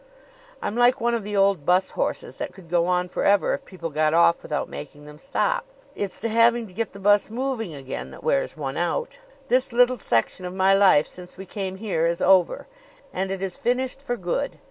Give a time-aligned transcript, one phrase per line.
[0.63, 3.91] "I'm like one of the old bus horses that could go on forever if people
[3.91, 5.63] got off without making them stop.
[5.93, 9.19] It's the having to get the bus moving again that wears one out.
[9.47, 12.65] This little section of my life since we came here is over,
[13.13, 14.57] and it is finished for good.